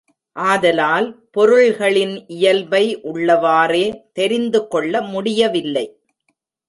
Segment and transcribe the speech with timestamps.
[0.35, 3.85] ஆதலால் பொருள்களின் இயல்பை உள்ளவாறே
[4.13, 5.85] தெரிந்து கொள்ள முடியவில்லை.